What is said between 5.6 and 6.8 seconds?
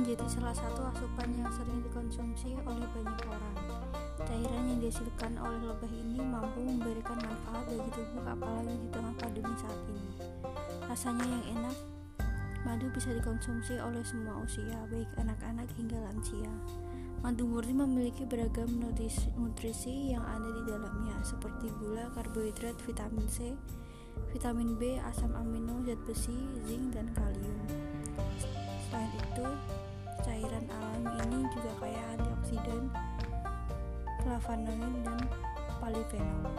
lebah ini mampu